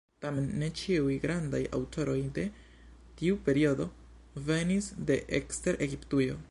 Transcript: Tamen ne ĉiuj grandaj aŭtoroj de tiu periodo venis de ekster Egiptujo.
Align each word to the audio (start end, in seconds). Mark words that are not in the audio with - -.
Tamen 0.23 0.45
ne 0.61 0.69
ĉiuj 0.79 1.17
grandaj 1.25 1.59
aŭtoroj 1.79 2.17
de 2.39 2.47
tiu 3.21 3.39
periodo 3.49 3.89
venis 4.51 4.93
de 5.11 5.25
ekster 5.41 5.83
Egiptujo. 5.89 6.39